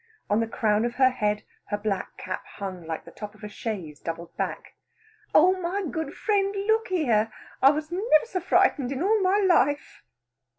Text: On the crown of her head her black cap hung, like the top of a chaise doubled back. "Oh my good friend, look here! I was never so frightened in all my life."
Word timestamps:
On 0.31 0.39
the 0.39 0.47
crown 0.47 0.83
of 0.83 0.95
her 0.95 1.11
head 1.11 1.43
her 1.65 1.77
black 1.77 2.17
cap 2.17 2.43
hung, 2.55 2.87
like 2.87 3.05
the 3.05 3.11
top 3.11 3.35
of 3.35 3.43
a 3.43 3.47
chaise 3.47 3.99
doubled 3.99 4.35
back. 4.35 4.73
"Oh 5.35 5.55
my 5.61 5.83
good 5.83 6.15
friend, 6.15 6.55
look 6.65 6.87
here! 6.87 7.31
I 7.61 7.69
was 7.69 7.91
never 7.91 8.25
so 8.25 8.39
frightened 8.39 8.91
in 8.91 9.03
all 9.03 9.21
my 9.21 9.37
life." 9.37 10.01